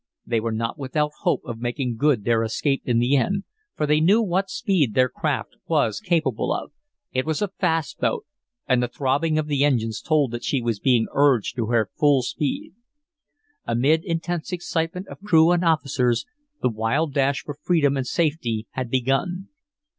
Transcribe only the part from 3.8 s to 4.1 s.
they